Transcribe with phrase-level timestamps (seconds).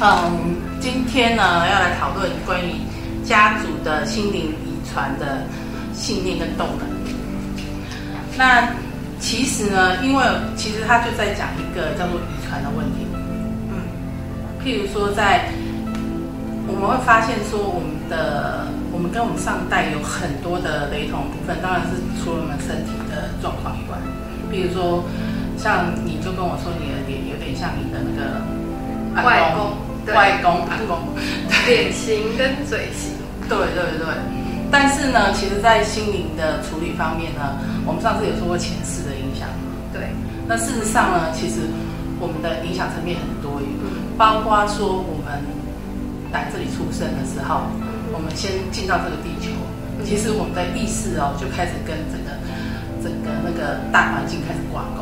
[0.00, 2.74] 嗯，今天呢要来讨论关于
[3.24, 5.42] 家族的心灵遗传的
[5.92, 6.86] 信念跟动能。
[8.36, 8.68] 那
[9.18, 10.24] 其实呢，因为
[10.56, 13.04] 其实他就在讲一个叫做遗传的问题。
[13.70, 13.82] 嗯，
[14.62, 15.50] 譬如说在
[16.68, 23.98] 我们会发现说，我们的我们跟我们上代有很多的雷同部分，当然是除了我们身体的状况以外，
[24.52, 25.02] 譬如说
[25.58, 29.74] 像你就跟我说你的脸有点像你的那个外公
[30.14, 30.98] 外公阿公，
[31.66, 33.12] 脸型跟嘴型，
[33.48, 34.06] 对对对。
[34.70, 37.56] 但是呢，其实，在心灵的处理方面呢，
[37.86, 39.48] 我们上次有说过前世的影响。
[39.92, 40.12] 对，
[40.46, 41.60] 那事实上呢，其实
[42.20, 43.62] 我们的影响层面很多，
[44.18, 45.40] 包括说我们
[46.30, 47.64] 来这里出生的时候，
[48.12, 49.56] 我们先进到这个地球，
[50.04, 52.36] 其实我们的意识哦就开始跟整个
[53.02, 55.00] 整个那个大环境开始挂钩。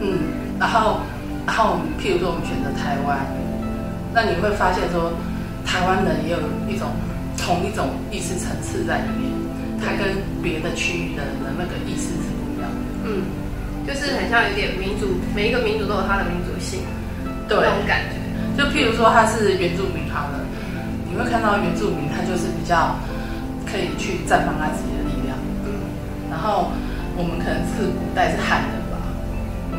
[0.00, 0.18] 嗯，
[0.58, 0.98] 然后
[1.46, 3.18] 然后我们譬如说我们选择台湾，
[4.14, 5.12] 那你会发现说，
[5.66, 6.88] 台湾人也有一种
[7.36, 9.26] 同一种意识层次在里面，
[9.82, 12.78] 它跟别的区域的人的那个意识是不一样的。
[13.04, 13.26] 嗯，
[13.86, 16.80] 就是很像有点民族，每一个民族都有它的民族性，
[17.48, 18.22] 对那种感觉。
[18.54, 20.38] 就譬如说他是原住民好了，
[21.08, 22.94] 你会看到原住民他就是比较
[23.64, 25.34] 可以去绽放他自己的力量。
[25.64, 25.72] 嗯，
[26.30, 26.70] 然后
[27.16, 28.81] 我们可能是古代是汉人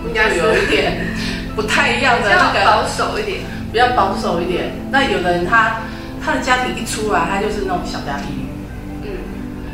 [0.08, 1.06] 应该有一点
[1.56, 3.40] 不太一样的比较那个保守一点。
[3.74, 4.70] 比较保守一点。
[4.92, 5.82] 那有的人他
[6.24, 8.46] 他的家庭一出来，他就是那种小家碧玉。
[9.02, 9.10] 嗯，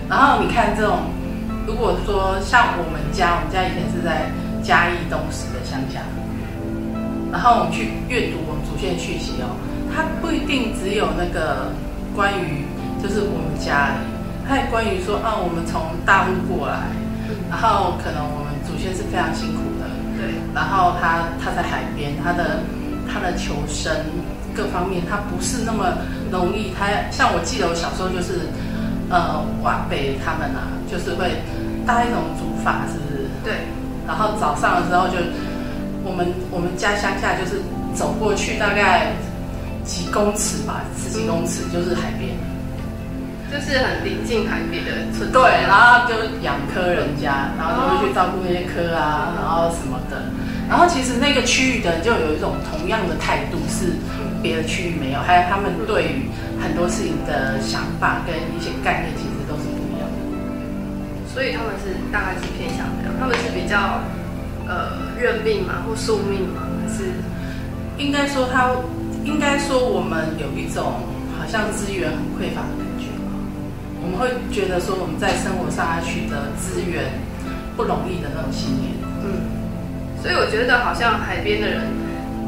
[0.07, 0.99] 然后你看这种，
[1.67, 4.31] 如果说像我们家，我们家以前是在
[4.63, 5.99] 嘉义东石的乡下，
[7.29, 9.51] 然后我们去阅读我们祖先的讯息哦，
[9.93, 11.73] 它不一定只有那个
[12.15, 12.63] 关于
[13.03, 14.07] 就是我们家里，
[14.47, 16.87] 它也关于说啊，我们从大陆过来，
[17.51, 19.78] 然后可能我们祖先是非常辛苦的，
[20.19, 22.59] 对，然后他他在海边，他的
[23.07, 23.95] 他的求生
[24.53, 25.95] 各方面，他不是那么
[26.29, 26.73] 容易。
[26.77, 28.51] 他像我记得我小时候就是，
[29.09, 31.39] 呃，晚辈他们啊，就是会
[31.87, 33.29] 搭一种竹筏，是不是？
[33.45, 33.63] 对，
[34.05, 35.15] 然后早上的时候就，
[36.03, 37.61] 我们我们家乡下就是
[37.95, 39.13] 走过去大概
[39.85, 42.35] 几公尺吧，十几公尺就是海边。
[43.51, 45.31] 就是很临近海边的村。
[45.31, 50.21] 对，然后就养科人家，然后就会去照顾那些科啊，然后什么的。
[50.69, 53.97] 然后其实那个区域的人就有一种同样的态度，是
[54.41, 56.29] 别的区域没有，还有他们对于
[56.61, 61.33] 很多事情的想法跟一些概念，其实都是不一样的。
[61.33, 63.97] 所以他们是大概是偏向这样，他们是比较
[64.67, 67.09] 呃认命嘛，或宿命嘛，还是
[67.97, 68.69] 应该说他，
[69.25, 71.01] 应该说我们有一种
[71.39, 72.88] 好像资源很匮乏的感。
[74.09, 77.13] 我们会觉得说我们在生活上要取得资源
[77.77, 78.97] 不容易的那种信念。
[79.21, 79.45] 嗯？
[80.17, 81.85] 所以我觉得好像海边的人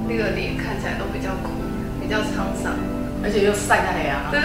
[0.10, 1.54] 那个脸看起来都比较苦，
[2.02, 2.74] 比较沧桑，
[3.22, 4.42] 而且又晒太阳， 对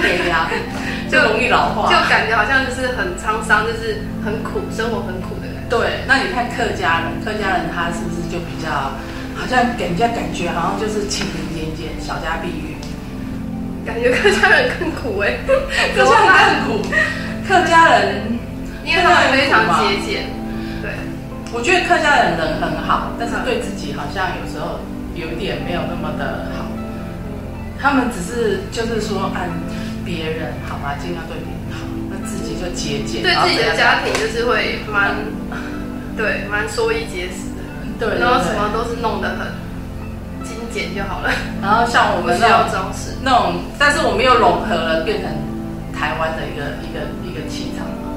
[1.08, 1.88] 就容易老化。
[1.88, 5.72] 就感觉好像就是很沧桑，就是很苦，生活很苦的感觉。
[5.72, 8.70] 对，那你看客家人，客家人他是不是就比较，
[9.34, 12.75] 好像给人家感觉好像就是清平简简、小家碧玉，
[13.86, 15.38] 感觉客家人更苦哎、
[15.94, 16.88] 客家人更苦。
[17.46, 18.36] 客家人，
[18.84, 20.26] 因为他们非常节俭。
[20.82, 20.90] 对，
[21.54, 24.80] 我觉得客家人人很好，但是对自己好像有时候
[25.14, 26.66] 有一点没有那么的好。
[27.78, 29.48] 他们只是就是说按
[30.04, 35.14] 别人好吧，尽量对别人好，那自己就节俭，对自己的家庭就是会蛮，
[36.16, 37.54] 对，蛮缩衣节食
[38.00, 39.46] 的，然后什么都是弄得很
[40.72, 41.30] 精简就好了，
[41.62, 43.16] 然后像我们那种装饰。
[43.22, 45.30] 那种，但是我们又融合了，变成
[45.92, 48.14] 台湾的一个一个一个气场嘛。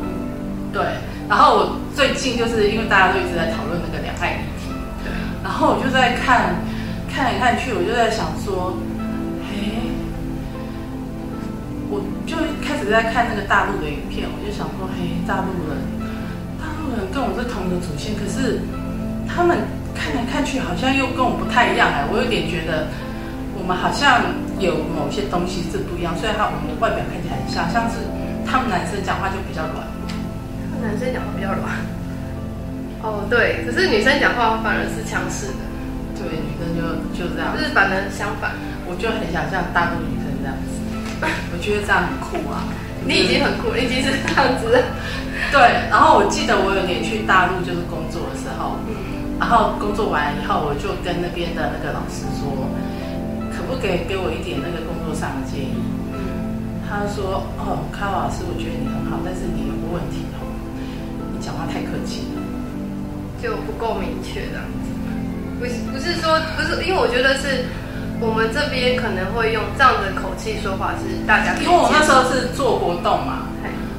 [0.71, 0.83] 对，
[1.27, 4.69] 然后我最近就是因为大家都一直在讨论那个两岸议题，
[5.03, 5.09] 对，
[5.43, 6.55] 然后我就在看
[7.09, 8.77] 看来看去，我就在想说，
[9.49, 9.89] 嘿，
[11.89, 15.73] 我就开始在看那个大陆的影片，我就想说，嘿，大陆人，
[16.61, 18.61] 大陆人跟我是同一个祖先，可是
[19.25, 19.57] 他们
[19.95, 22.87] 看来看去好像又跟我不太一样哎，我有点觉得
[23.57, 24.23] 我们好像
[24.59, 28.01] 有某些东西是不一样，虽然他我们的外表看起来很像，像是
[28.47, 29.83] 他们男生讲话就比较软。
[30.81, 31.67] 男生讲话比较软。
[33.03, 35.63] 哦，对，可是女生讲话反而是强势的，
[36.19, 36.83] 对，女生就
[37.15, 38.51] 就这样就，是反而相反。
[38.87, 40.75] 我就很想像大陆女生这样子，
[41.51, 42.63] 我觉得这样很酷啊。
[43.05, 44.83] 你已经很酷，你已经是这样子了。
[45.51, 48.75] 对，然后我记得我有年去大陆就是工作的时候，
[49.39, 52.51] 然后工作完以后，我就跟那边的那个老师说，
[53.55, 55.73] 可不可以给我一点那个工作上的建议？
[56.89, 60.43] 他说：“哦，卡老师，我觉得你很好，但是你有个问题哦，
[61.31, 62.41] 你讲话太客气了。
[63.41, 64.89] 就不够明确这样子。
[65.59, 67.63] 不是不是说不是，因为我觉得是
[68.19, 73.45] 我们们这边可能会用这样的口气说话，是大家因为我那时候是做活动嘛，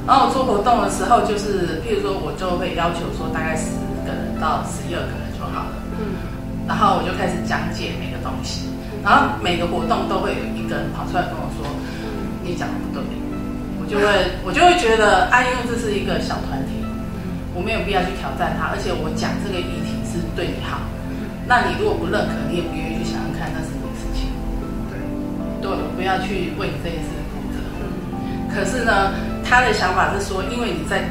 [0.07, 5.30] 然后我做活动的时候，就是譬如说，我就会要求说大概十个人到十一二个人
[6.67, 8.69] 然后我就开始讲解每个东西，
[9.03, 11.67] 然后每个活动都会有一个人跑出来跟我说，
[12.43, 13.03] 你讲的不对，
[13.81, 14.05] 我就会
[14.45, 16.79] 我就会觉得啊，因为这是一个小团体，
[17.53, 20.79] 我没有必要去挑战他，而且我讲这个议题是对你好，
[21.45, 24.31] 那你如果不认可，你也不愿意去想想看，那是你的事情。
[24.87, 24.95] 对，
[25.59, 27.59] 对，我不要去为你这件事负责。
[28.15, 29.11] 嗯可是呢，
[29.43, 31.03] 他的想法是说，因为你在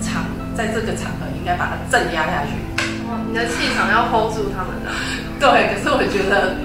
[0.00, 0.24] 场，
[0.56, 2.52] 在这个场合，应该把它镇压下去。
[3.28, 4.90] 哇你的气场要 hold 住他们的，
[5.38, 6.56] 对，可是我觉得，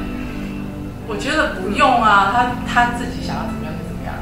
[1.08, 4.16] 我觉得不用啊，他他自己想要怎么样就怎么样。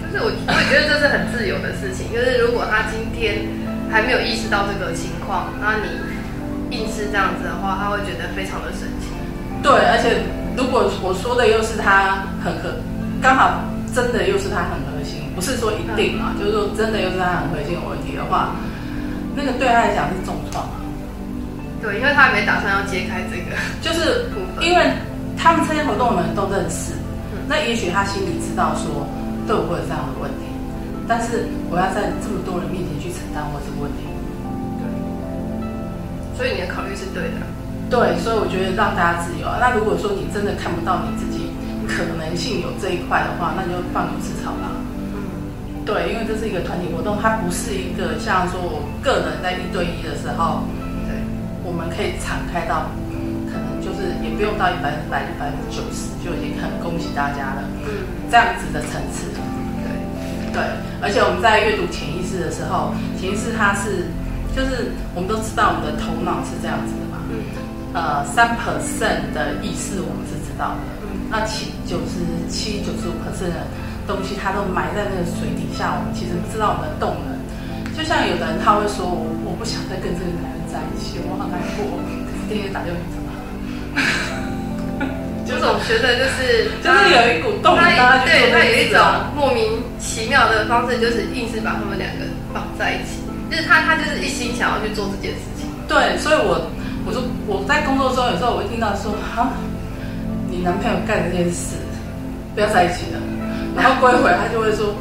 [0.00, 2.08] 就是我我也觉得这是很自由的事情。
[2.12, 3.44] 就是如果他今天
[3.92, 5.92] 还没有意识到这个情况，那你
[6.74, 9.12] 硬是这样子的话，他会觉得非常的生气。
[9.62, 10.24] 对，而且
[10.56, 12.80] 如果我说的又是他很核，
[13.20, 13.60] 刚好
[13.92, 18.56] 真的又是他很核心，不是说一定嘛，就是说真的又是他很核心的问题的话，
[19.36, 20.85] 那个对他来讲是重创啊。
[21.80, 24.26] 对，因为他还没打算要揭开这个 就是。
[24.60, 24.90] 因为
[25.36, 26.96] 他们参加活动的人都认识
[27.28, 29.04] 嗯，那也许他心里知道说
[29.46, 30.48] 对我会有这样的问题，
[31.06, 34.08] 但是我要在这么多人面前去承担我这个问题。
[36.36, 37.44] 所以你的考虑是对的。
[37.92, 39.60] 对，所以我觉得让大家自由啊。
[39.60, 41.52] 那如果说你真的看不到你自己
[41.86, 44.72] 可能性有这一块的话，那你就放牛吃草吧。
[45.12, 50.85] 嗯，对，因为这是一个团体活动，它不是一个像说我个人在一对一的时候，对，
[51.66, 52.86] 我们可以敞开到，
[53.50, 57.66] 可能就是也不用到一百分之百，就百分之九十就已经很恭喜大家了。
[57.82, 59.34] 嗯，这样子的层次。
[59.82, 60.62] 对，对，
[61.02, 64.06] 而且我们在阅读潜意识的时候，潜意识它是，
[64.54, 67.42] 就是我们都知道我们的头脑是这样子的嘛，嗯。
[67.96, 71.26] 呃，三 percent 的意识我们是知道的，嗯。
[71.26, 73.66] 那其九十七、九十五 percent 的
[74.06, 77.34] 东西，它都埋在那个水底下，我们其实不知道我们的动能。
[77.96, 81.88] 就像有的人他会说，我我不想再跟这个男人在一起，我好难过，
[82.28, 83.32] 可是天天打电话怎么？
[85.48, 87.96] 就总觉得就是 就是有一股动力，
[88.28, 89.00] 对他有一种
[89.32, 95.64] 莫名其妙的方式，就是硬是把他们两个绑在一起，就是他他就是一心想要去做这件事情。
[95.88, 96.60] 对，所以我
[97.06, 99.48] 我说我在工作中有时候我会听到说，啊，
[100.50, 101.80] 你男朋友干这件事，
[102.54, 103.22] 不要在一起了。
[103.78, 104.92] 然后过一会他就会说，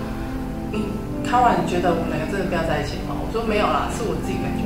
[0.71, 0.85] 你
[1.25, 3.17] 开完你觉得我们两个真的不要在一起吗？
[3.17, 4.63] 我说没有啦，是我自己感觉。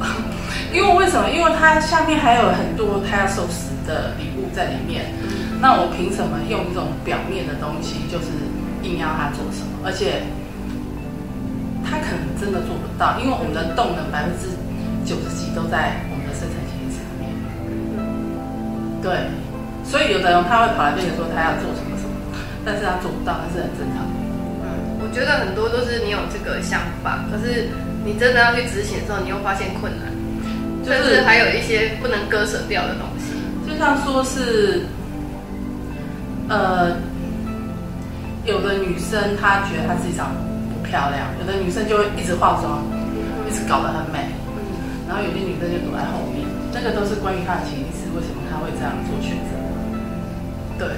[0.72, 1.28] 因为为什么？
[1.30, 5.06] 因为它下面还有很多他要收拾的礼物在里面，
[5.60, 8.28] 那我凭什么用一种表面的东西，就是
[8.82, 9.82] 硬要他做什么？
[9.84, 10.22] 而且
[11.82, 14.46] 他可能真的做不到，因为我们的动能百分之
[15.04, 17.34] 九十几都在我们的生产潜意识里面。
[19.02, 19.26] 对，
[19.82, 22.14] 所以有的人他会跑来跟你说他要做什么什么，
[22.64, 24.14] 但是他做不到，那是很正常的。
[24.62, 27.68] 嗯，我觉得很多都是你有这个想法，可是
[28.04, 30.08] 你真的要去执行的时候，你又发现困难，
[30.84, 33.36] 就甚至是还有一些不能割舍掉的东西。
[33.68, 34.82] 就像说是，
[36.48, 36.96] 呃，
[38.44, 40.40] 有的女生她觉得她自己长得
[40.72, 42.82] 不漂亮，有的女生就会一直化妆，
[43.48, 44.18] 一直搞得很美，
[44.56, 44.64] 嗯
[45.06, 46.42] 然后有些女生就躲在后面，
[46.72, 49.52] 那个都是关于她的潜意识，为什么她会这样做选择？
[50.80, 50.88] 对，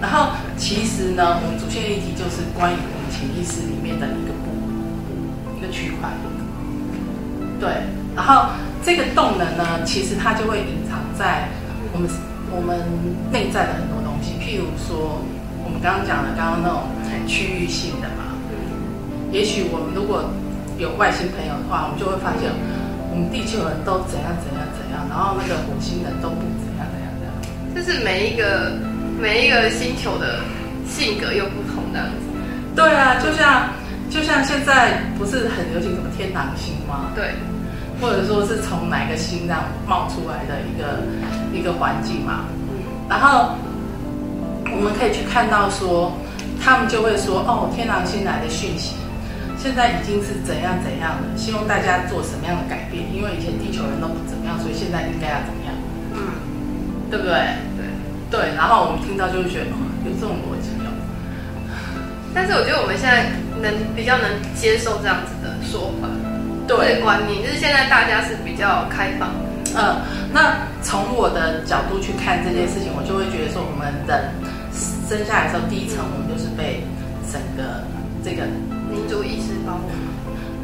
[0.00, 4.52] 然后其实呢，我们主线议题就是关于我们潜意识里面的一个部
[5.56, 6.10] 一个区块，
[7.62, 7.70] 对，
[8.16, 8.50] 然后
[8.82, 11.46] 这个动能呢，其实它就会隐藏在
[11.94, 12.10] 我们
[12.50, 12.82] 我们
[13.30, 15.22] 内在的很多东西，譬如说
[15.62, 16.90] 我们刚刚讲的刚刚那种
[17.30, 20.26] 区域性的嘛，嗯也许我们如果
[20.76, 22.50] 有外星朋友的话，我们就会发现，
[23.08, 27.32] 我们地球人都怎样怎样怎样，然后那个火星人都不怎样怎样怎样。
[27.70, 28.74] 就是每一个
[29.22, 30.42] 每一个星球的
[30.90, 32.26] 性格又不同的样子。
[32.74, 33.70] 对啊，就像
[34.10, 37.12] 就像现在不是很流行什么天狼星吗？
[37.14, 37.32] 对，
[38.02, 41.06] 或者说是从哪个星这样冒出来的一个
[41.56, 42.46] 一个环境嘛？
[42.68, 43.54] 嗯然后
[44.74, 46.10] 我们可以去看到说，
[46.60, 48.96] 他们就会说哦，天狼星来的讯息，
[49.58, 53.04] 现在已经是怎样怎样了，希望大家做什么样的改变？
[53.14, 55.74] 因为以前地球人都不怎么样，所以现在应该要怎么样，
[56.16, 56.18] 嗯，
[57.10, 57.32] 对不对？
[57.76, 57.84] 对。
[58.32, 59.78] 对，然后我们听到就会觉得，哦，
[60.08, 60.88] 有这种逻辑哦。
[62.32, 63.28] 但是我觉得我们现在
[63.60, 64.24] 能比较能
[64.56, 66.31] 接受这样子的说法，这
[66.76, 69.52] 对个，观念，就是现在大家是比较开放的。
[69.74, 69.96] 嗯，
[70.32, 74.20] 那从我的角度去看这件事情，我就会觉得说，我们人
[75.08, 76.84] 生下来的时候，第一层我们就是被
[77.32, 77.84] 整个
[78.24, 78.44] 这个
[78.90, 79.88] 民族意识包括，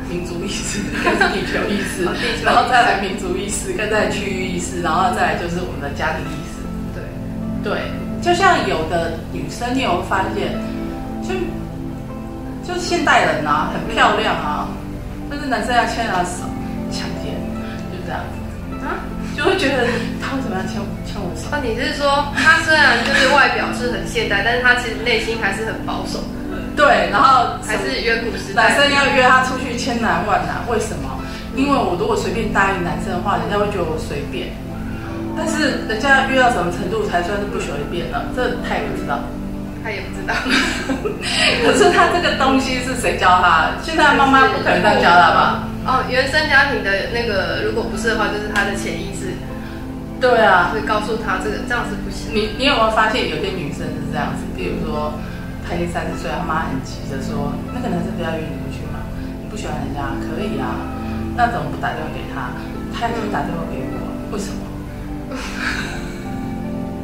[0.09, 0.81] 民族意识、
[1.33, 6.61] 地球意识哦地球意识，然后再来民族意识，跟再来区域意识，然后再来就是我们的家庭意识。
[6.93, 7.01] 对，
[7.65, 7.81] 对，
[8.21, 10.53] 就像有的女生，你有发现，
[11.25, 11.33] 就
[12.67, 14.69] 就是现代人啊，很漂亮啊，
[15.31, 16.45] 但是男生要牵她手
[16.91, 17.37] 强奸，
[17.93, 19.05] 就这样子啊，
[19.37, 19.85] 就会觉得
[20.23, 21.49] 他为什么要牵牵我手？
[21.51, 26.23] 那你是说，他虽然就是外表是很现代，但是他其实内心还是很保守，
[26.75, 28.71] 对，然后还是远古时代。
[28.71, 31.11] 男生要约她出去千难万难，为什么？
[31.57, 34.49] 因为我如果随便答应男生的话，人家会觉得我随便。
[35.37, 38.23] 但是人家约到什么程度才算是不随便呢？
[38.35, 39.19] 这他也不知道，
[39.83, 40.35] 他也不知道。
[41.65, 43.71] 可是他这个东西是谁教他？
[43.83, 45.65] 现在妈妈不可能这样教他吧？
[45.87, 49.33] 哦，原生家庭的那个，如果不是的话，就是他的潜意识。
[50.21, 52.35] 对啊，会告诉他这个这样是不行。
[52.35, 54.43] 你你有没有发现有些女生是这样子？
[54.57, 55.15] 比如说，
[55.63, 58.99] 她已经三十岁，她妈很急着说，那个男生不要约你出去嘛，
[59.41, 60.75] 你不喜欢人家可以啊，
[61.37, 62.51] 那怎么不打电话给他？
[62.91, 63.97] 他已经打电话给我，
[64.35, 64.59] 为什么？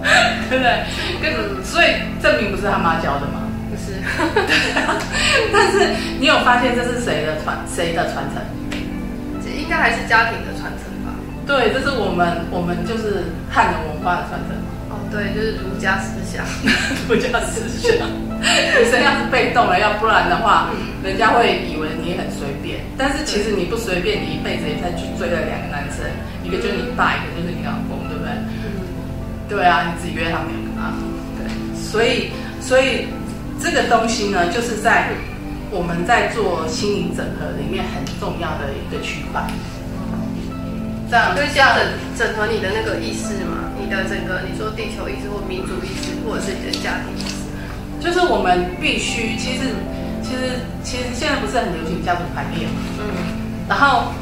[0.51, 0.85] 对不对？
[1.23, 1.87] 跟所以
[2.23, 3.49] 证明不是他妈教的吗？
[3.71, 3.97] 不是。
[4.47, 4.95] 对啊
[5.53, 8.43] 但是你有发现这是谁的传谁的传承？
[9.43, 11.11] 这应该还是家庭的传承吧？
[11.47, 14.55] 对，这是我们我们就是汉人文化的传承。
[14.91, 16.45] 哦，对，就是儒家思想，
[17.09, 17.97] 儒家思想。
[18.45, 20.69] 女生要是被动了，要不然的话，
[21.03, 22.79] 人家会以为你很随便。
[22.99, 26.05] 但是其实你不随便，你一辈子也在去追了两个男生，
[26.45, 27.94] 一个就是你爸，一个就是你老公，
[29.55, 30.95] 对啊，你只约他们两个啊。
[31.39, 31.47] 对，
[31.79, 32.31] 所以
[32.61, 33.07] 所以
[33.63, 35.11] 这个东西呢，就是在
[35.71, 39.47] 我们在做心灵整合里面很重要的一个区块。
[41.09, 41.87] 这样，就是要整
[42.19, 47.47] 整合你的那个意识嘛，你的整个你说地球意识或民族意识，或者是你的家庭意识。
[48.03, 49.71] 就是我们必须，其实，
[50.21, 52.73] 其实，其实现在不是很流行家族排列嘛？
[52.99, 53.05] 嗯。
[53.69, 54.13] 然后，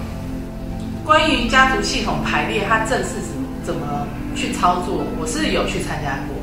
[1.05, 3.19] 关于家族系统排列，它正式
[3.65, 6.37] 怎么去操作，我是有去参加过，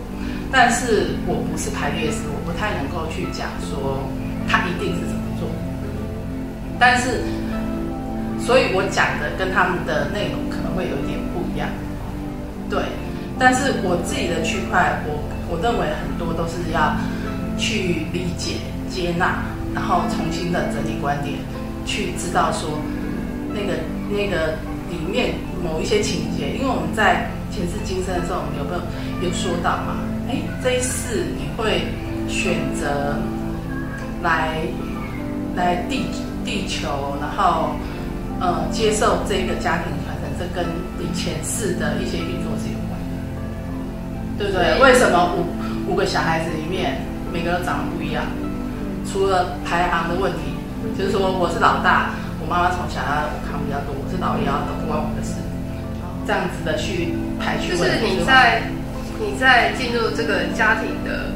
[0.51, 4.03] 但是我不是排列师，我不太能够去讲说
[4.47, 5.47] 他一定是怎么做。
[6.79, 7.23] 但是，
[8.39, 11.69] 所以我讲的跟他们的内容可能会有一点不一样。
[12.69, 12.81] 对，
[13.37, 15.19] 但是我自己的区块，我
[15.51, 16.95] 我认为很多都是要。
[17.59, 18.53] 去理解、
[18.89, 19.43] 接纳，
[19.75, 21.35] 然后重新的整理观点，
[21.85, 22.79] 去知道说
[23.53, 23.73] 那个
[24.09, 24.55] 那个
[24.89, 25.33] 里面
[25.63, 29.99] 某一些情节，因为我们在前世今生的时候，我们有没有有说到嘛？
[30.29, 31.83] 哎，这一世你会
[32.27, 33.17] 选择
[34.21, 34.61] 来
[35.55, 36.05] 来地
[36.45, 37.71] 地球，然后
[38.39, 40.65] 呃接受这个家庭传承，这跟
[40.97, 43.17] 你前世的一些运作是有关的，
[44.37, 44.79] 对不对？
[44.81, 47.01] 为什么五五个小孩子里面？
[47.31, 48.25] 每个人长得不一样，
[49.05, 50.49] 除了排行的问题，
[50.97, 52.09] 就是说我是老大，
[52.41, 55.35] 我妈妈从小要我扛比较多，我是老幺都不关我的事，
[56.29, 57.73] 这样子的去排序。
[57.73, 58.61] 就是你在
[59.17, 61.33] 你在进入这个家庭的，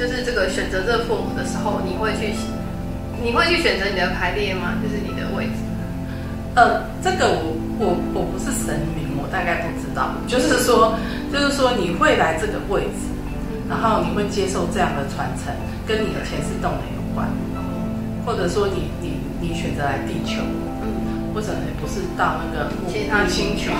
[0.00, 2.32] 就是这个选择这个父母的时候，你会去
[3.20, 4.80] 你会去选择你的排列吗？
[4.80, 5.60] 就是你的位置？
[6.56, 10.16] 呃，这个我我我不是神明，我大概不知道。
[10.26, 10.96] 就是说，
[11.30, 13.12] 就是说你会来这个位置。
[13.68, 15.52] 然后你会接受这样的传承，
[15.86, 17.26] 跟你的前世动能有关，
[18.24, 20.42] 或者说你你你选择来地球，
[21.34, 23.72] 嗯，或者你不是到那个其他星球，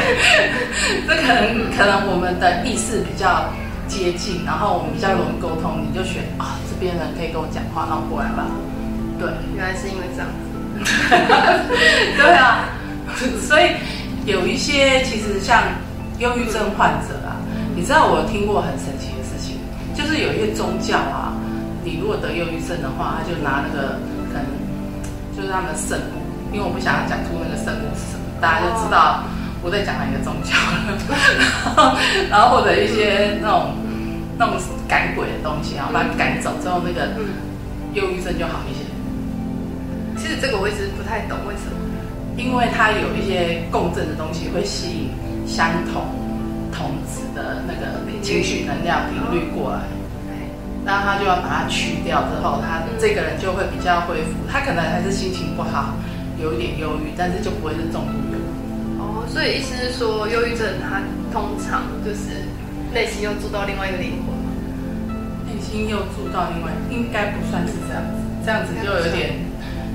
[1.06, 3.44] 这可能可能我们的意识比较
[3.86, 8.46] 接近，然后我们比较容易沟通，你就选啊这边人可以跟我讲话，那我过来吧。
[9.18, 10.34] 对，原来是因为这样子。
[12.16, 12.70] 对啊，
[13.46, 13.72] 所以
[14.24, 15.62] 有一些其实像
[16.18, 17.36] 忧郁症患者啊。
[17.76, 19.56] 你知道我听过很神奇的事情，
[19.94, 21.32] 就是有一些宗教啊，
[21.84, 23.96] 你如果得忧郁症的话，他就拿那个
[24.32, 24.44] 可能
[25.36, 26.19] 就是他们的圣物，
[26.52, 29.22] 因为我不想要讲出那个圣物是什么，大家就知道
[29.62, 31.98] 我在讲哪一个宗教了。
[32.30, 33.74] 然后或者一些那种
[34.38, 34.56] 那种
[34.88, 37.08] 赶鬼的东西然后，把它赶走之后，那个
[37.94, 38.84] 忧郁症就好一些。
[40.16, 41.76] 其实这个我一直不太懂为什么，
[42.36, 45.10] 因为它有一些共振的东西会吸引
[45.46, 46.04] 相同。
[46.72, 49.80] 同子的那个情绪能量频率过来，
[50.84, 54.30] 那他就要把它去掉之后，他这个人就会比较恢复。
[54.50, 55.96] 他可能还是心情不好，
[56.42, 59.00] 有一点忧郁，但是就不会是重度忧郁。
[59.00, 61.00] 哦，所以意思是说，忧郁症它
[61.32, 62.48] 通常就是
[62.92, 64.32] 内心又住到另外一个灵魂
[65.46, 69.36] 内心又住到另外，应该不算是这样子，这样子就有点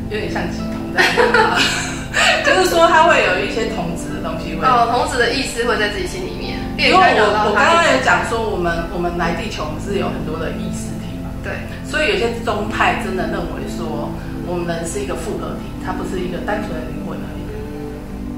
[0.10, 1.04] 有点像鸡同在。
[2.46, 6.56] 就是说，他会有一些童子的东西会哦，童子的意思会在自己心里面。
[6.78, 11.28] 因为我我刚刚有讲说，我们我们来地球，我们是有很多的意识体嘛。
[11.44, 11.52] 对。
[11.84, 14.08] 所以有些宗派真的认为说，
[14.48, 17.42] 我们人是一个复合体，它不是一个单纯的灵魂而已。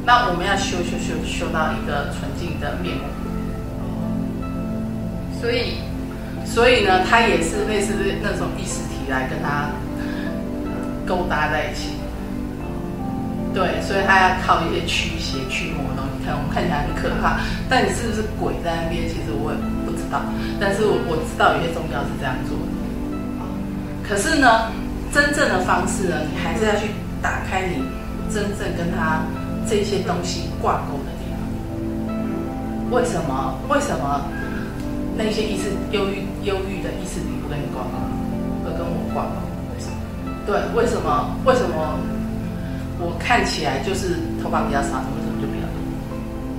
[0.06, 3.04] 那我们要修修修修到一个纯净的面目。
[5.40, 5.84] 所以
[6.46, 9.70] 所以呢，他也是类似那种意识体来跟他
[11.06, 11.92] 勾搭在一起。
[13.54, 19.08] 对，所以他要靠一些驱邪驱魔的东西，看我们看起来很可怕，但你是不是鬼在那边？
[19.10, 20.22] 其实我也不知道，
[20.60, 22.66] 但是我我知道有些宗教是这样做的。
[24.08, 24.72] 可是呢，
[25.14, 26.88] 真正的方式呢，你还是要去
[27.22, 27.82] 打开你
[28.34, 29.22] 真正跟他
[29.68, 32.92] 这些东西挂钩的地方。
[32.92, 33.56] 为什么？
[33.70, 34.22] 为什么
[35.18, 37.98] 那些意识忧郁、忧郁的意识体不跟你挂钩，
[38.66, 39.36] 而跟我挂钩？
[39.74, 39.98] 为什么？
[40.46, 41.36] 对，为什么？
[41.46, 42.00] 为什么？
[43.00, 45.78] 我看起来就是头发比较少，为什么就比较多？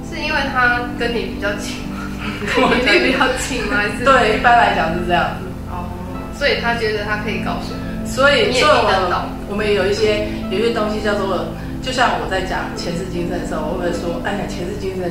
[0.06, 2.06] 是因为他跟你比较近吗？
[2.86, 3.74] 跟你比较近吗？
[3.78, 5.46] 还是对，一般来讲是这样子。
[5.70, 5.82] 哦，
[6.38, 8.72] 所以他觉得他可以告诉你，所以，所以
[9.48, 11.44] 我们有一些有一些东西叫做，
[11.82, 15.06] 就像我在讲前世今生的时候，我会说，哎呀，前世今生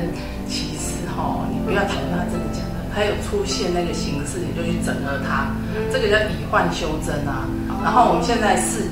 [0.46, 7.48] 其实哈，你不要讨论他真的假的，它有出现那个形式，你就去整合它，嗯这个叫以幻修真啊。
[7.82, 8.90] 然后我们现在是，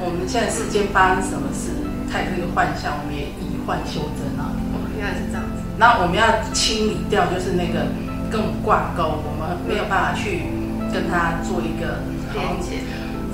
[0.00, 1.70] 我们现在世间发生什么事，
[2.10, 4.50] 它也是一个幻象，我们也以幻修真啊。
[4.72, 5.62] 哦，原来是这样子。
[5.76, 7.86] 那我们要清理掉，就是那个
[8.30, 10.48] 跟我们挂钩，我们没有办法去
[10.92, 12.00] 跟他做一个
[12.32, 12.80] 好连接，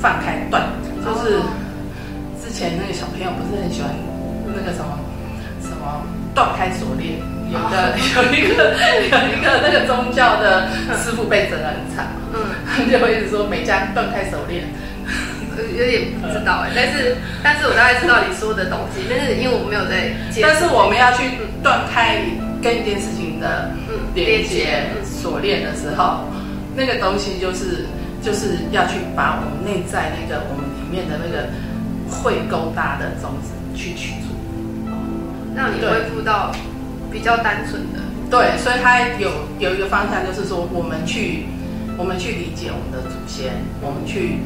[0.00, 0.62] 放开断，
[1.04, 1.46] 就是哦
[2.42, 3.90] 之前那个小朋友不是很喜欢
[4.46, 4.98] 那个什么
[5.62, 6.02] 什么
[6.34, 7.18] 断开锁链，
[7.50, 8.74] 有一个、有一个
[9.10, 10.68] 有一个那个宗教的
[11.02, 14.64] 师傅被整得很惨，嗯，他就会一直说每家断开锁链，
[15.56, 21.24] 呃有点不知道哎，但是但是我大概知道你说的东西，但是因为我没有在接，但是我们要去
[21.62, 22.18] 断开
[22.62, 24.84] 跟一件事情的嗯连接。
[25.20, 26.20] 锁链的时候，
[26.76, 27.84] 那个东西就是
[28.22, 31.48] 就是要去把我们内在那个我们里面的那个
[32.10, 34.34] 会勾搭的种子去取除。
[35.54, 36.52] 让你恢复到
[37.10, 37.98] 比较单纯的，
[38.30, 41.46] 对，所以它有有一个方向，就是说我们去
[41.96, 44.38] 我们去理解我们的祖先，我们去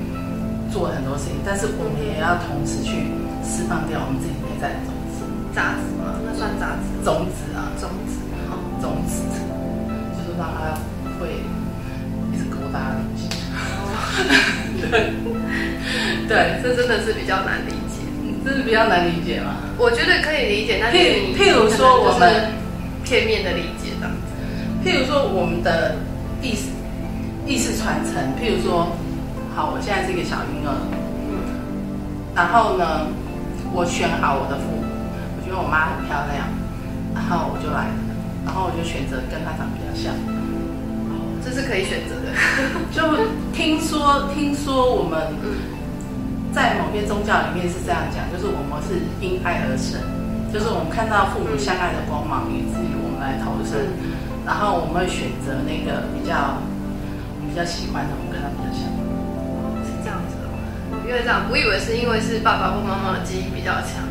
[0.73, 3.13] 做很多事情，但是我们也要同时去
[3.45, 5.21] 释放掉我们自己内在的种子，
[5.53, 6.17] 杂质吗？
[6.25, 8.17] 那算杂质，种子啊，种子。
[8.49, 9.23] 哦，种子，
[10.17, 10.77] 就是让它
[16.29, 18.05] 对，这真的是比较难理解。
[18.45, 19.57] 这是比较难理解嘛。
[19.79, 20.99] 我觉得可以理解，但是
[21.39, 22.51] 譬如说我们
[23.05, 24.11] 片面的理解的，
[24.85, 25.95] 譬如说我们的
[26.43, 26.69] 意识
[27.47, 28.91] 意识传承，譬如说，
[29.55, 30.75] 好，我现在是一个小婴儿，
[32.35, 33.07] 然后呢，
[33.73, 34.85] 我选好我的父母，
[35.39, 36.47] 我觉得我妈很漂亮，
[37.15, 37.95] 然后我就来了，
[38.45, 40.15] 然后我就选择跟她长得比较像。
[41.45, 42.33] 这是可以选择的。
[42.95, 43.03] 就
[43.53, 45.19] 听说听说我们
[46.53, 50.01] 在某些宗教里面是这样讲，就是我们是因爱而生，
[50.53, 53.79] 就是我们看到父母相爱的光芒，以至于我们来投生，
[54.47, 58.85] 然后我们会选择那个比较我们比较喜欢的，我们跟他比较像。
[59.85, 60.55] 是这样子哦，
[61.09, 64.05] 因为这样，我以为是因为是爸爸或妈妈的基因比较强，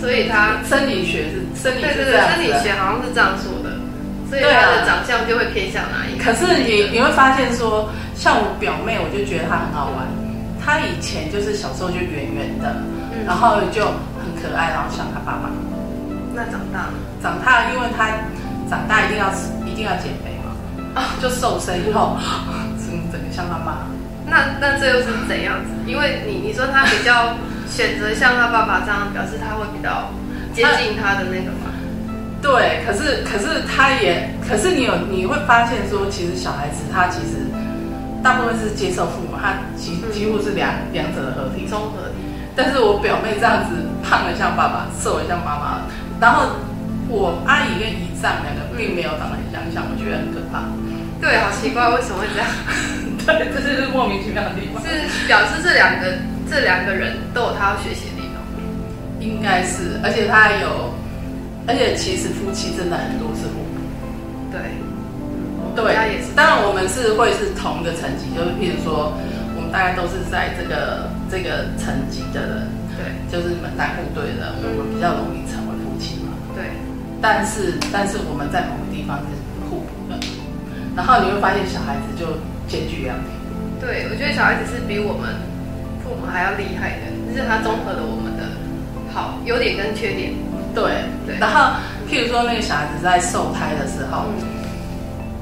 [0.00, 3.63] 所以他生理学是生理对对对，生理学好像是这样说的，
[4.34, 6.24] 所以对啊他的长相就会偏向哪一个？
[6.24, 10.02] 可是你你会发现说，像我表妹，我就觉得她很好玩。
[10.58, 12.74] 她以前就是小时候就圆圆的，
[13.14, 13.86] 嗯然后就
[14.18, 15.46] 很可爱，然后像她爸爸。
[16.34, 16.94] 那长大了？
[17.22, 18.10] 长大，因为她
[18.68, 20.50] 长大一定要吃，一定要减肥嘛，
[20.98, 22.18] 啊，就瘦身以后，
[22.82, 23.86] 整整个像她妈。
[24.26, 25.70] 那那这又是怎样子？
[25.86, 27.36] 因为你你说她比较
[27.68, 30.10] 选择像他爸爸这样，表示他会比较
[30.52, 31.63] 接近他的那个嘛？
[32.44, 37.40] 对，可是可是他也，可是你有你会发现说，其实小孩子他其实
[38.22, 41.64] 大部分是接受父母，他几几乎是两两者的合体。
[41.64, 42.20] 综合体。
[42.54, 45.88] 但是我表妹这样子胖的像爸爸，瘦的像妈妈，
[46.20, 46.52] 然后
[47.08, 50.68] 我阿姨跟姨丈两个并没有长得很相像，我觉得很可怕。
[51.24, 52.46] 对，好奇怪，为什么会这样？
[53.24, 54.84] 对，这就是莫名其妙的地方。
[54.84, 54.92] 是
[55.26, 56.12] 表示这两个
[56.44, 58.44] 这两个人都有他要学习的地方。
[59.18, 60.92] 应该是，而且他还有，
[61.66, 63.80] 而且其实夫妻真的很多是互补。
[64.52, 64.60] 对，
[65.74, 69.16] 对他也是，当然我们是会是同一个层级，就是譬如说，
[69.56, 76.36] 我们大概都是在这个这个层级的人，对就是门当户对的人，我们比较容易成为夫妻嘛。
[76.54, 76.70] 对，
[77.18, 79.34] 但是但是我们在某个地方是
[79.66, 80.14] 互补的，
[80.94, 83.32] 然后你会发现小孩子就兼具两点。
[83.80, 85.34] 对，我觉得小孩子是比我们
[86.04, 88.46] 父母还要厉害的，就是他综合了我们的
[89.10, 90.30] 好优点跟缺点。
[90.74, 91.72] 对对然后
[92.08, 94.52] 譬如说那个小孩子在受胎的时候，嗯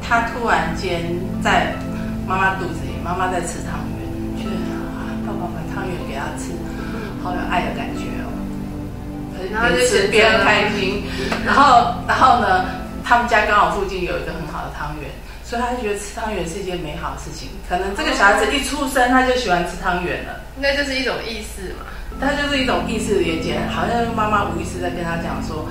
[0.04, 1.00] 他突然间
[1.42, 1.72] 在
[2.26, 4.04] 妈妈肚子里，妈妈在吃汤圆，
[4.36, 4.56] 觉得
[4.92, 6.52] 啊，爸爸买汤圆给他吃，
[7.22, 8.28] 好有爱的感觉哦。
[9.50, 11.04] 然后就边吃边开心，
[11.46, 12.66] 然后然后呢，
[13.02, 15.08] 他们家刚好附近有一个很好的汤圆，
[15.44, 17.48] 所以他就觉得吃汤圆是一件美好的事情。
[17.68, 21.86] 可能这个小孩子一出生他就喜欢吃汤圆了，那就是一种意识嘛。
[22.22, 25.66] 他就是一种意识连接，好像妈妈无意识在跟他讲说：“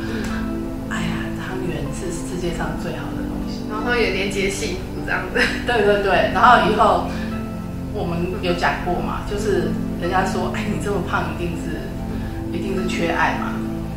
[0.92, 5.40] 哎呀，汤圆是世界上最好的东西。”然后也连接幸福这样子。
[5.66, 7.08] 对对对，然后以后
[7.94, 11.88] 我们有讲过嘛，就是人家说：“哎，你这么胖，一定是
[12.52, 13.54] 一定是缺爱嘛。”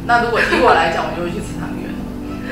[0.07, 1.91] 那如果以我来讲，我就会去吃汤圆。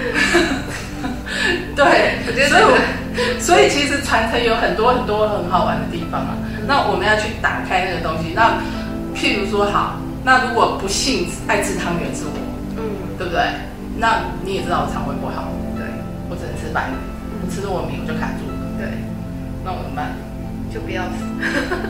[1.79, 2.75] 对，所以我
[3.39, 6.35] 所以其实传承有很多很多很好玩的地方啊。
[6.67, 8.33] 那我们要去打开那个东西。
[8.35, 8.59] 那
[9.15, 12.33] 譬如说，好，那如果不幸爱吃汤圆是我，
[12.77, 12.83] 嗯，
[13.19, 13.43] 对不对？
[13.99, 15.85] 那你也知道我肠胃不好，对，
[16.31, 16.97] 我只能吃白米，
[17.51, 18.89] 吃糯米我就卡住了，对，
[19.65, 20.13] 那我怎么办？
[20.73, 21.21] 就不要吃，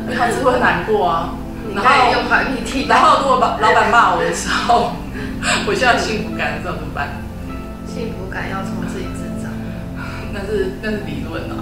[0.06, 1.35] 不要吃会难过啊。
[1.72, 2.96] 然后用白米替代。
[2.96, 4.90] 然后如果老老板骂我的时候，
[5.64, 7.06] 我需要幸福感的时候怎么办？
[7.87, 9.48] 幸福感要从自己制造，
[10.35, 11.62] 那是那是理论啊。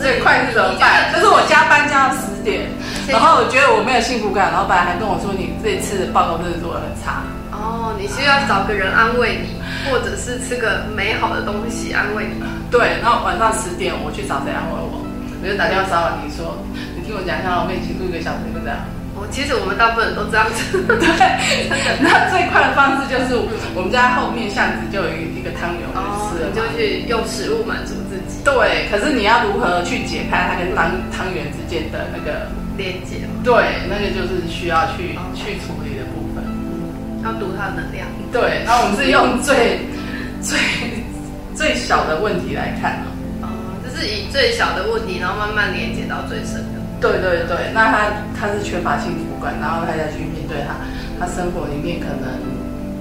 [0.00, 1.12] 最快是怎么办？
[1.12, 2.66] 就是我加班加到十点，
[3.06, 7.22] 然后我觉得我没有幸福感，老板还跟我说你这次报告真的做的很差。
[7.52, 9.60] 哦，你需要找个人安慰你，
[9.90, 12.40] 或者是吃个美好的东西安慰你。
[12.70, 15.04] 对，然后晚上十点我去找谁安慰我？
[15.42, 16.56] 我就打电话骚扰你说，
[16.96, 18.80] 你听我讲一下，我们一起录一个小时，就这样。
[19.12, 20.80] 哦，其实我们大部分人都这样子。
[20.88, 21.04] 对，
[22.00, 23.36] 那最快的方式就是
[23.74, 26.00] 我们家后面巷子就有一个汤圆，我
[26.32, 27.92] 吃了，就去用食物满足。
[28.44, 33.28] 对，可是你要如何去解开它跟汤汤圆之间的那个连接？
[33.44, 36.44] 对，那个就是需要去去处理的部分。
[37.22, 38.08] 要读它的能量。
[38.32, 39.80] 对，那我们是用最
[40.40, 40.56] 最
[41.54, 43.04] 最小的问题来看
[43.42, 46.80] 哦，就是以最小的问题，然后慢慢连接到最深的。
[47.00, 50.80] 对对对，那他他是缺乏幸福感，然后他再去面对他，
[51.20, 52.40] 他生活里面可能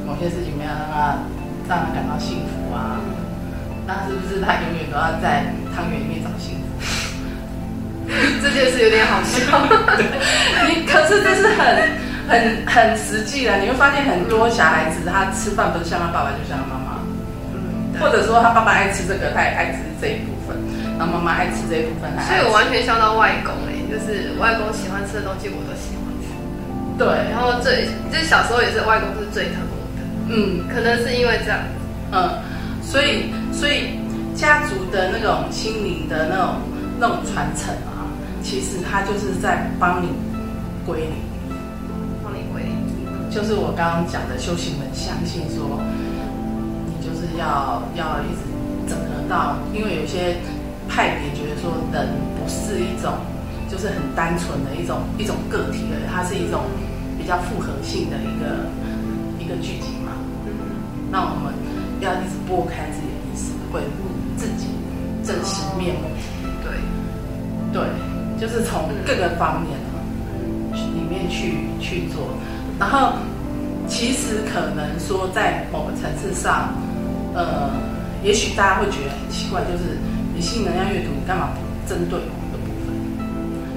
[0.03, 1.19] 某些事情没有让他
[1.67, 2.99] 让他感到幸福啊，
[3.89, 6.77] 那是不是他永远都要在汤圆里面找幸福？
[8.37, 9.65] 这件事有点好笑。
[10.69, 11.89] 你可是这是很
[12.29, 17.01] 很很实际的，你会发现很多小孩子他吃饭不是像他爸爸，就像他妈妈，
[17.49, 20.53] 嗯，或者说他爸爸爱吃这个，他也爱吃这一部分，
[20.99, 23.73] 然后妈妈爱吃这一部分，所以我完全像到外公哎。
[23.89, 26.29] 就是外公喜欢吃的东西，我都喜欢吃。
[26.93, 30.05] 对，然后最就是小时候也是外公是最疼我的。
[30.29, 31.57] 嗯，可能是因为这样。
[32.13, 32.37] 嗯，
[32.89, 33.99] 所以所以
[34.35, 36.55] 家族的那种心灵的那种
[36.99, 38.09] 那种传承啊，
[38.41, 40.09] 其实他就是在帮你
[40.87, 41.13] 归零，
[42.23, 42.73] 帮你归零。
[43.29, 45.79] 就是我刚刚讲的修行们相信说，
[46.89, 48.41] 你就是要要一直
[48.89, 50.37] 整合到，因为有些
[50.89, 52.09] 派别觉得说人
[52.41, 53.13] 不是一种。
[53.69, 56.59] 就是很单纯的一种一种个体的，它是一种
[57.19, 58.65] 比较复合性的一个
[59.37, 60.17] 一个聚集嘛。
[61.11, 61.53] 那我们
[61.99, 64.67] 要一直拨开自己的意识，回顾自己
[65.23, 66.07] 真实面目。
[66.63, 66.71] 对，
[67.73, 67.83] 对，
[68.39, 69.99] 就是从各个方面啊
[70.73, 72.29] 里面去去做。
[72.79, 73.13] 然后
[73.87, 76.73] 其实可能说在某个层次上，
[77.33, 77.69] 呃，
[78.23, 79.97] 也许大家会觉得很奇怪，就是
[80.35, 81.59] 你性能量阅读，你干嘛不
[81.89, 82.95] 针对某个部分？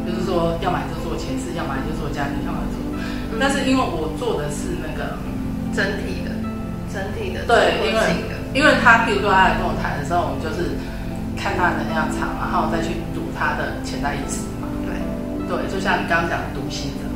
[0.06, 2.78] 就是说，要么就做前世，要么就做家庭，要么做。
[3.40, 5.16] 但是因为我做的是那个
[5.74, 6.30] 整体的、
[6.92, 8.00] 整体的，对，因为
[8.52, 10.76] 因为他譬如说他来跟我谈的时候，我们就是
[11.34, 14.68] 看他的能量场，然后再去读他的潜在意识嘛。
[14.84, 14.92] 对，
[15.48, 17.08] 对，就像你刚刚讲的读心的，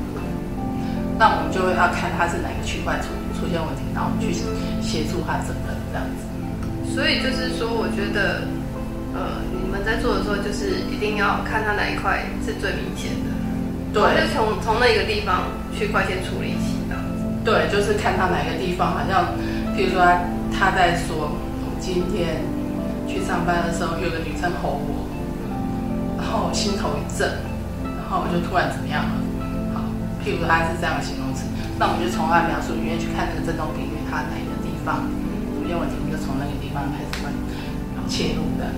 [1.19, 4.33] 那我们就会要看他是哪个区块出出现问题，然后我们去
[4.81, 6.25] 协助他整个这样子。
[6.91, 8.43] 所以就是说，我觉得。
[9.17, 13.33] 呃，你们在做的时候，就是一定要看他哪一块是最明显的，
[13.97, 16.93] 对，就从从那个地方去快先处理起的。
[17.43, 19.25] 对，就是看他哪个地方，好像，
[19.77, 20.01] 譬如说
[20.49, 22.41] 他在说，我今天
[23.05, 25.05] 去上班的时候，有个女生吼我，
[26.17, 27.29] 然后我心头一震，
[27.85, 29.13] 然后我就突然怎么样了？
[29.77, 29.85] 好，
[30.25, 31.45] 譬如说他是这样的形容词，
[31.77, 35.05] 那我们就从他描述里面去看那个振动频率，它哪一个地方
[35.61, 37.29] 出现问题，我们就从那个地方开始问
[38.09, 38.73] 切入的。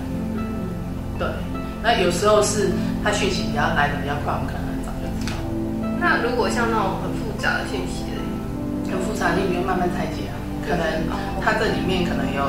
[1.15, 1.31] 对，
[1.79, 5.39] 那有时候是他讯息比较来的比较快，我们可能很早就知道。
[5.95, 8.03] 那如果像那种很复杂的讯息，
[8.91, 10.27] 很复杂，你就慢慢拆解。
[10.69, 10.85] 可能
[11.41, 12.45] 他这里面可能有，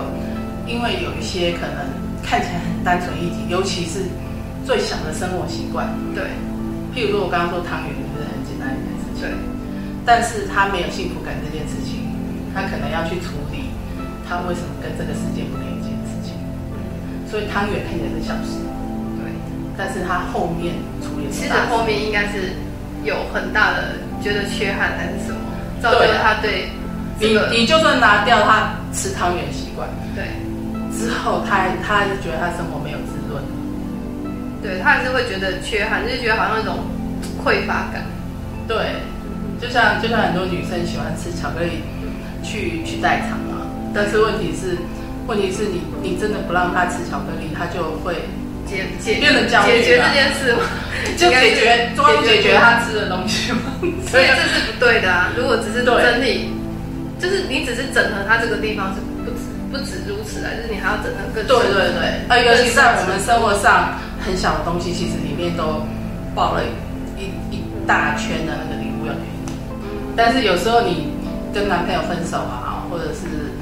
[0.68, 1.88] 因为有一些可能
[2.22, 4.04] 看起来很单纯一题，尤其是
[4.66, 5.88] 最小的生活习惯。
[6.14, 6.36] 对，
[6.92, 9.24] 譬如说我刚刚说汤圆就是很简单一件事情。
[9.24, 9.32] 对，
[10.04, 12.04] 但是他没有幸福感这件事情，
[12.52, 13.72] 他可能要去处理
[14.28, 15.88] 他为什么跟这个世界不连接。
[17.30, 18.58] 所以汤圆看起来是小事，
[19.22, 19.30] 对，
[19.78, 22.58] 但是他后面处理其实后面应该是
[23.04, 25.38] 有很大的觉得缺憾还是什么，
[25.80, 26.70] 造就他对
[27.20, 30.24] 你你就算拿掉他吃汤圆习惯，对，
[30.96, 33.42] 之后他还他还是觉得他生活没有滋润，
[34.62, 36.78] 对他还是会觉得缺憾，就是觉得好像一种
[37.44, 38.06] 匮乏感。
[38.66, 38.96] 对，
[39.60, 41.82] 就像就像很多女生喜欢吃巧克力
[42.42, 44.78] 去去代偿嘛，但是问题是，
[45.26, 48.14] 问题是你你真的不让他吃巧克力，他就会
[48.66, 50.60] 解解变成焦虑解决这件事吗？
[51.18, 53.58] 就解决光解决他吃的东西嘛。
[54.06, 55.28] 所以这是不对的啊！
[55.36, 56.50] 如果只是对整理，
[57.20, 59.36] 就是你只是整合它这个地方是不止
[59.70, 65.84] 不止如此啊，就是你还要整合更对对对，呃，尤其在我们生活上很小的东西，其实里面都
[66.34, 66.62] 包了
[67.16, 69.52] 一一大圈的那个礼物要给你。
[70.16, 71.12] 但是有时候你
[71.54, 73.52] 跟男朋友分手啊，或者是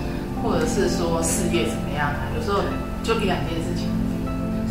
[0.42, 2.62] 或者是说事业怎么样啊，有时候
[3.02, 3.88] 就一两件事情，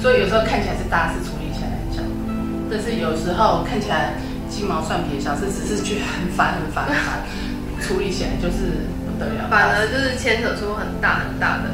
[0.02, 2.02] 所以有时候看起来是大事，处理起来很小，
[2.71, 4.13] 但是有时候看起来
[4.50, 7.21] 鸡毛蒜皮的小事，只是觉得很烦很烦很烦，
[7.88, 9.47] 处理起来就是不得了。
[9.50, 11.71] 反而就是牵扯出很大很大的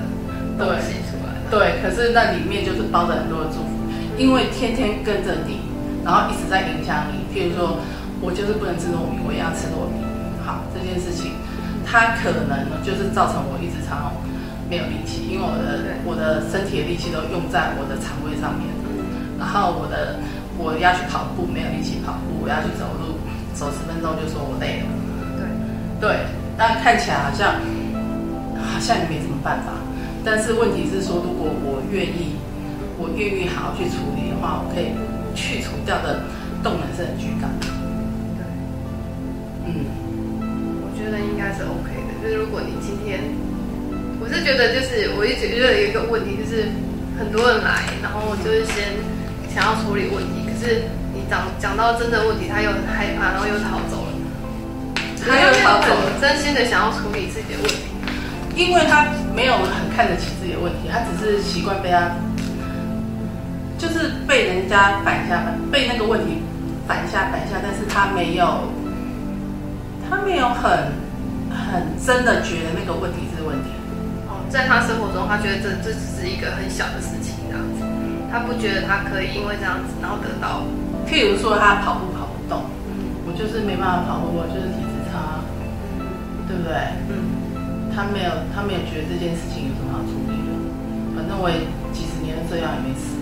[0.61, 1.33] 东西出来。
[1.49, 3.73] 对，可是那里面就是包着很多的祝福，
[4.17, 5.65] 因为天天跟着你，
[6.05, 7.25] 然后一直在影响你。
[7.33, 7.81] 譬如说，
[8.21, 9.97] 我就是不能吃糯米，我也要吃糯米。
[10.45, 11.33] 好，这件事情，
[11.85, 14.13] 它可能就是造成我一直常常
[14.69, 18.69] 没有力气，因为我的我的身体的力气都用在我的肠胃上面，
[19.39, 20.19] 然后我的
[20.57, 23.17] 我要去跑步，没有力气跑步，我要去走路，
[23.53, 25.02] 走十分钟就说我累了。
[25.99, 26.17] 对，对，
[26.57, 27.55] 但看起来好像
[28.55, 29.73] 好像也没什么办法。
[30.25, 32.39] 但是问题是说，如果我愿意，
[32.97, 34.95] 我愿意好好去处理的话，我可以
[35.35, 36.23] 去除掉的
[36.63, 37.67] 动能是很巨大的。
[38.39, 38.41] 对，
[39.67, 39.83] 嗯，
[40.79, 42.23] 我觉得应该是 OK 的。
[42.23, 43.19] 就是如果你今天，
[44.23, 46.71] 我是觉得就是我一直觉得有一个问题，就是
[47.19, 48.95] 很多人来，然后就是先
[49.51, 54.02] 想要处理问题，可是你讲讲到真的问题，他又很害怕，然后又逃走
[55.23, 55.33] 了。
[55.33, 57.91] 他又逃走了很真心的想要处理自己的问题。
[58.55, 62.13] 因为他没有很看得起自己的问题，他只是习惯被他，
[63.79, 66.37] 就是被人家摆下，被那个问题
[66.87, 68.69] 摆下摆下，但是他没有，
[70.07, 70.93] 他没有很
[71.49, 73.73] 很真的觉得那个问题是问题。
[74.29, 77.81] 哦，在他生活中，他觉得这这只是一个很小的事情，这样子，
[78.31, 80.61] 他不觉得他可以因为这样子，然后得到，
[81.09, 82.69] 譬如说他跑步跑不动，
[83.25, 84.85] 我就是没办法跑步，我就是体
[86.53, 86.77] 对不对？
[87.09, 90.53] 嗯，他没有，他没有觉得这件事情有什么好处理的。
[91.17, 93.17] 反正我也几十年这样也没死。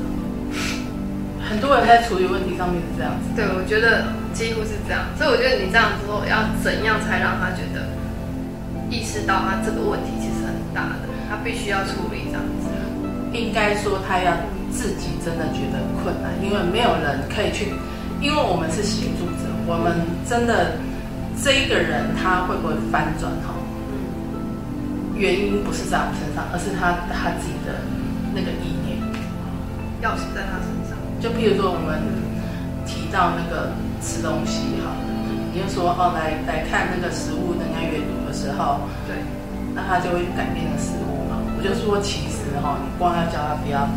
[1.40, 3.32] 很多人在处理问题上面是这样子。
[3.36, 7.88] 对，我觉得几乎是这样，所以我觉得你这样做要怎样才让他觉得
[8.92, 12.68] 意识到他这个问题其实很大的，他必须要处理这样子。
[13.32, 14.36] 应该说他要
[14.72, 17.72] 自己真的觉得困难，因为没有人可以去，
[18.20, 19.96] 因为我们是协助者，我们
[20.28, 20.76] 真的
[21.44, 23.58] 这一个人他会不会翻转哈？
[25.16, 27.82] 原因不是在我们身上，而是他他自己的
[28.34, 29.02] 那个意念。
[30.02, 30.98] 钥匙在他身上。
[31.22, 32.02] 就譬如说我们
[32.86, 34.94] 提到那个吃东西哈，
[35.54, 39.18] 你就说哦来来看那个食物人家阅读的时候，对，
[39.74, 41.38] 那他就会改变那食物嘛。
[41.58, 43.90] 我就说其实哈、你光要教他不要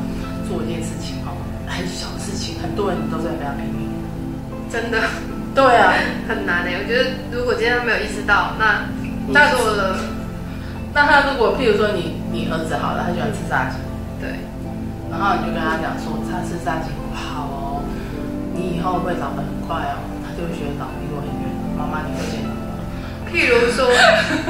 [0.49, 1.33] 做一件事情哈、
[1.69, 3.89] 很小的事情，很多人都在跟他拼命。
[4.69, 5.01] 真的
[5.55, 5.95] 对啊，
[6.29, 6.83] 很难欸。
[6.83, 9.97] 我觉得如果今天他没有意识到，那你那做了，
[10.93, 13.79] 那他如果譬如说你你儿子好了，他喜欢吃炸鸡，
[14.21, 14.43] 对，
[15.11, 17.85] 然后你就跟他讲说他吃炸鸡不好哦，
[18.53, 21.47] 你以后会长得很快哦，他就会觉得长得离我很远。
[21.79, 22.63] 妈妈，你会见到吗？
[23.31, 23.87] 譬如说，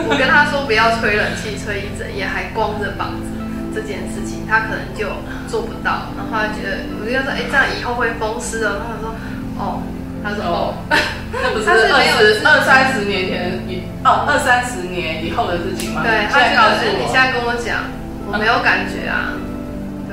[0.09, 3.33] 我跟他说不要吹冷气，吹一整夜还光着膀子
[3.75, 5.09] 这件事情，他可能就
[5.49, 6.13] 做不到。
[6.17, 8.81] 然后他觉得，我就说，哎、这样以后会风湿的。
[8.85, 9.17] 他说，
[9.57, 9.81] 哦，
[10.25, 16.01] 他说哦， 那不是二十二三十年前以哦二三十年以后的事情吗？
[16.03, 17.85] 对，他告诉我，你现在跟我讲，
[18.33, 19.37] 我没有感觉啊。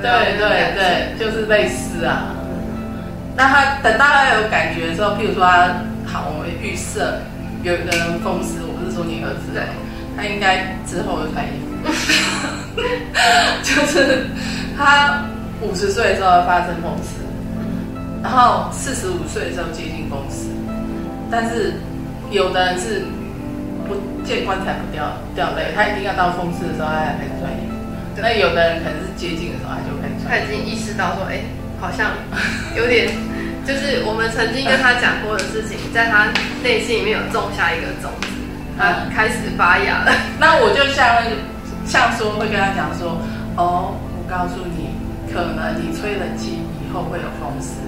[0.02, 2.28] 对啊对对，就是类似啊。
[3.34, 5.72] 那他等到他有感觉的时候，譬如说他
[6.04, 7.16] 好，我们预设
[7.62, 9.62] 有一个人风湿，我不是说你儿子，对，
[10.16, 11.88] 他应该之后会穿衣服，
[13.62, 14.26] 就是
[14.76, 15.24] 他
[15.62, 17.21] 五十岁的时候会发生风湿，
[18.22, 20.46] 然后四十五岁的时候接近风湿，
[21.30, 21.74] 但是
[22.30, 23.02] 有的人是
[23.88, 25.04] 不见棺材不掉
[25.34, 27.74] 掉泪，他一定要到风湿的时候他才开始穿衣服。
[28.14, 30.14] 对那有的人可能是接近的时候他就开始。
[30.28, 31.40] 他已经意识到说，哎、
[31.80, 32.12] 好像
[32.76, 33.10] 有点，
[33.66, 36.28] 就是我们曾经跟他讲过的事情，在他
[36.62, 38.28] 内心里面有种下一个种子，
[38.78, 40.12] 他开始发芽了。
[40.38, 41.20] 那我就像
[41.84, 43.18] 像说会跟他讲说，
[43.56, 44.94] 哦，我告诉你，
[45.32, 47.82] 可能你吹冷气以后会有风湿，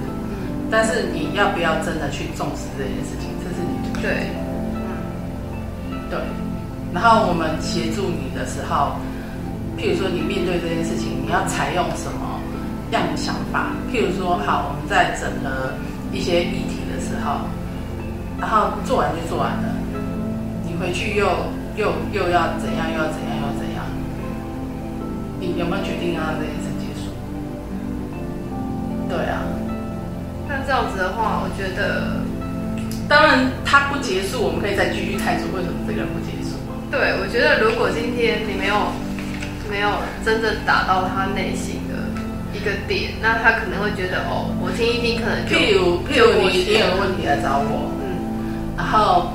[0.75, 4.35] 但是你要不要真的去重视这件事情，这是你的决定
[6.11, 6.19] 对，对。
[6.93, 8.99] 然后我们协助你的时候，
[9.79, 12.41] 譬如说你面对这件事情，你要采用什么
[12.91, 13.71] 样的想法。
[13.93, 15.71] 譬如说，好，我们在整合
[16.11, 17.47] 一些议题的时候，
[18.41, 19.71] 然后做完就做完了，
[20.67, 21.27] 你回去又
[21.77, 23.87] 又又要怎样，又要怎样，又要怎样？
[25.39, 27.15] 你有没有决定要让这件事结束？
[29.09, 29.74] 对啊，那
[30.67, 32.21] 这样子的话，我觉得，
[33.09, 36.57] 当然它不结束，我们可以再继续探索为什么这个人不结束。
[36.91, 38.93] 对我觉得，如果今天你没有
[39.71, 39.91] 没有
[40.25, 41.95] 真正打到他内心的
[42.55, 49.33] 一个点，那他可能会觉得，哦，我听一听，可能就譬如譬如你你有个问题来找我，嗯，然后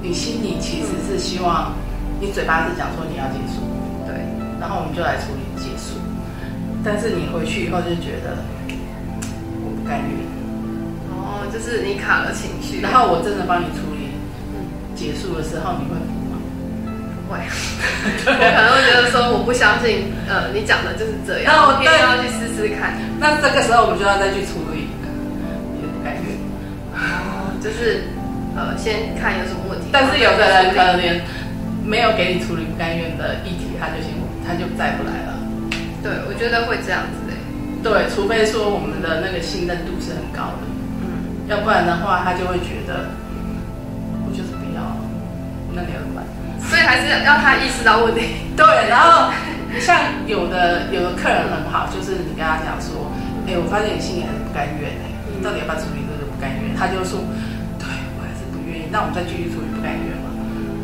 [0.00, 1.72] 你心里其实是希望，
[2.20, 3.60] 你嘴巴是讲说你要结束，
[4.08, 4.16] 对，
[4.58, 6.00] 然后我们就来处理结束。
[6.82, 8.34] 但是你回去以后就觉得
[9.62, 10.31] 我不甘愿，哦，
[11.52, 14.08] 就是你卡了情绪，然后我真的帮你处理。
[14.54, 14.64] 嗯，
[14.96, 16.40] 结束的时候，你会服吗？
[16.86, 17.38] 不会，
[18.26, 25.12] 我可能会觉得说，我不相信，呃，你讲的就是这样，那我我偏要去试试看，那这个时候我们就要再去处理你的
[27.62, 28.02] 就是
[28.56, 30.98] 呃，先看有什么问题，但是有的人可能
[31.86, 34.10] 没有给你处理不甘愿的议题，他就先
[34.44, 35.38] 他就再不来了。
[36.02, 37.32] 对，我觉得会这样子的，
[37.80, 40.91] 对，除非说我们的那个信任度是很高的，嗯，
[41.48, 43.10] 要不然的话，他就会觉得
[44.24, 44.82] 我就是不要，
[45.74, 46.24] 那你要怎么办？
[46.68, 49.30] 所以还是要他意识到问题，对，然后
[49.80, 53.10] 像有的有的客人很好，就是你跟他讲说，
[53.46, 54.90] 哎，我发现你心里还是不甘愿
[55.42, 56.70] 到底要不要处理这个不甘愿？
[56.78, 57.18] 他就说，
[57.82, 60.30] 对我还是不愿意，那我们再继续处理不甘愿嘛，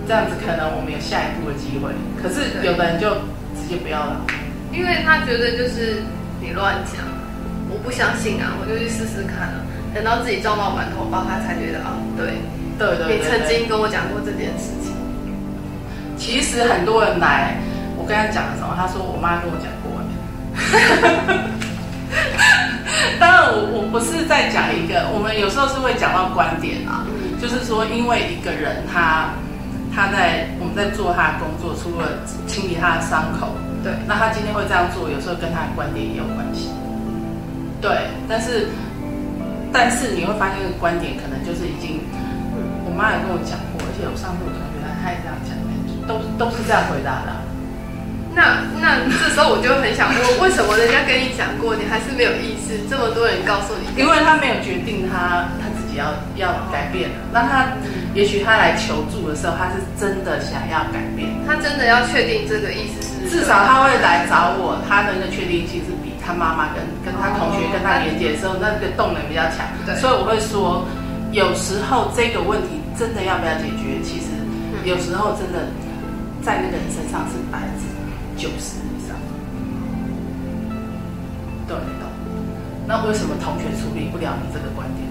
[0.03, 1.95] 这样子可能我们有下一步的机会。
[2.19, 3.15] 可是有的人就
[3.55, 4.27] 直接不要了，
[4.75, 6.03] 因为他觉得就是
[6.43, 7.07] 你乱讲，
[7.71, 9.63] 我不相信啊，我就去试试看啊，
[9.99, 12.39] 等到自己撞到满头包，他才觉得啊，对，
[12.79, 14.95] 对对对你曾对经跟我讲过这件事情，
[16.17, 17.57] 其实很多人来，
[17.97, 20.07] 我跟他讲的时候，他说我妈跟我讲过欸。
[23.19, 29.31] 当然我，我不是在讲一个，我们有时候是会讲到观点啊，嗯就是说，因为一个人他
[29.93, 33.51] 他在我们在做他的工作，除了清理他的伤口，
[33.83, 36.71] 对，那他今天会这样做，有时候跟他的观点也有关系。
[37.81, 37.91] 对，
[38.29, 38.69] 但是
[39.73, 42.01] 但是你会发现，这个观点可能就是已经，
[42.85, 45.53] 我妈也跟我讲过，而且我上次我同学他他也这样讲，
[46.09, 47.31] 都都是这样回答的。
[48.39, 52.79] 啊、那那这时候我就很想问，为什么人家跟你讲过，你还是没有意识？
[52.87, 57.67] 这么多人告诉你，因为他没有决定他他自己要要改变了，那他
[58.15, 70.85] 也许他来求助的时候，他是真的想要改变，他真的要确定这个意思是，至少他会来找我，他的那个确定性是比他妈妈跟跟他同学跟他连接的时候，那个动能比较强，对所以我会说，
[71.33, 74.37] 有时候这个问题真的要不要解决，其实
[74.85, 75.73] 有时候真的
[76.45, 77.89] 在那个人身上是百分之
[78.37, 79.17] 九十以上，
[81.65, 82.05] 对懂。
[82.85, 85.09] 那为什么同学处理不了你这个观点？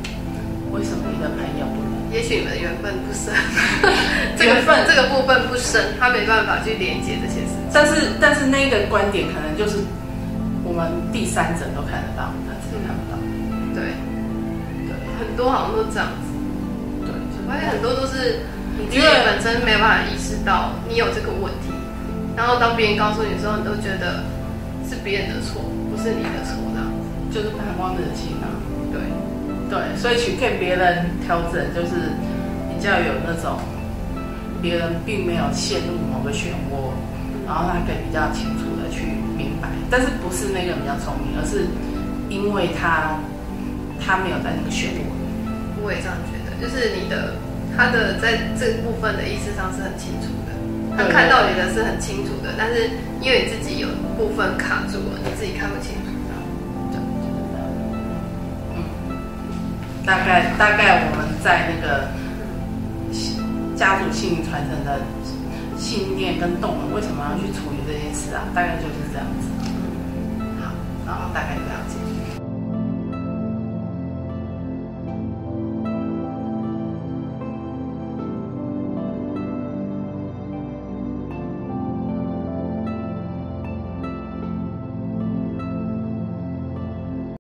[0.70, 2.14] 为什么你的朋友不能？
[2.14, 3.34] 也许你们缘分不深，
[4.38, 7.66] 这个缘分这个部分不深，他没办法去连接这些事情。
[7.74, 10.07] 但是但是那个观点可能就是我
[10.78, 13.18] 们第三者都看得到，他自己看不到。
[13.74, 13.98] 对，
[14.86, 16.30] 对很多好像都这样子，
[17.02, 18.46] 对，我发现很多都是
[18.78, 21.74] 你自己因为本身没有办法意识到你有这个问题，
[22.38, 24.22] 然后当别人告诉你的时候，你都觉得
[24.86, 27.02] 是别人的错，不是你的错这样子。
[27.34, 28.48] 就是盼望热情啊。
[28.94, 29.02] 对，
[29.70, 32.16] 对，所以去骗别人调整，就是
[32.72, 33.60] 比较有那种
[34.62, 36.96] 别人并没有陷入某个漩涡，
[37.46, 38.64] 然后他可以比较清楚
[39.90, 41.68] 但是不是那个人比较聪明，而是
[42.30, 43.20] 因为他
[44.00, 45.06] 他没有在那个漩涡。
[45.84, 47.36] 我也这样觉得，就是你的
[47.76, 50.52] 他的在这部分的意识上是很清楚的，
[50.98, 52.90] 他看到你的是很清楚的，但是
[53.22, 56.12] 因为你自己有部分卡住了，你自己看不清楚。
[60.08, 62.08] 大概大概我们在那个
[63.76, 65.02] 家族性传承的
[65.78, 68.48] 信念跟动能，为什么要去处理这件事啊？
[68.56, 69.48] 大概就是这样子。
[71.08, 72.17] 然后大概就这样子。